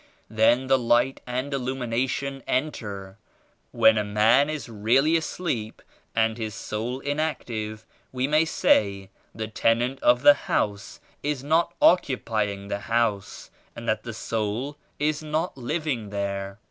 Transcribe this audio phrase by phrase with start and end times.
[0.31, 3.17] Then the light and il lumination enters.
[3.69, 5.79] When a man is really asleep
[6.15, 12.67] and his soul inactive we may say the tenant of the house is not occupying
[12.67, 16.57] the house and that the soul is not living there.